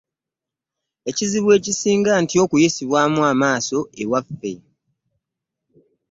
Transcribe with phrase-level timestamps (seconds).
[1.09, 4.51] Ekizibu ekisinga ntya okuyisibwamu amaaso ewaffe.